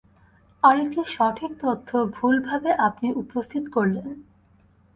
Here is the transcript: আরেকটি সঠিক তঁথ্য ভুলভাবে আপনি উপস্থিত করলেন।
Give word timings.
আরেকটি 0.63 1.01
সঠিক 1.07 1.51
তঁথ্য 1.61 1.89
ভুলভাবে 2.15 2.69
আপনি 2.87 3.07
উপস্থিত 3.13 3.63
করলেন। 3.71 4.07